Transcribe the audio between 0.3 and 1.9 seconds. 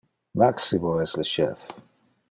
Maximo es le chef.